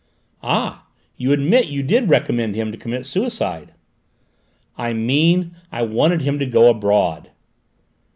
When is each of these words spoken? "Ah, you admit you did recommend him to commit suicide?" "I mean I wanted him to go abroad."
"Ah, 0.41 0.87
you 1.15 1.31
admit 1.31 1.67
you 1.67 1.83
did 1.83 2.09
recommend 2.09 2.55
him 2.55 2.71
to 2.71 2.77
commit 2.79 3.05
suicide?" 3.05 3.75
"I 4.75 4.93
mean 4.93 5.55
I 5.71 5.83
wanted 5.83 6.23
him 6.23 6.39
to 6.39 6.45
go 6.47 6.71
abroad." 6.71 7.29